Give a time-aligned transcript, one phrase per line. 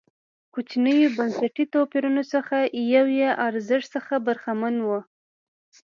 [0.53, 2.57] کوچنیو بنسټي توپیرونو څخه
[2.93, 4.89] یو یې ارزښت څخه برخمن و.